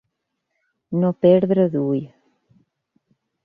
[1.03, 2.03] No perdre d'ull.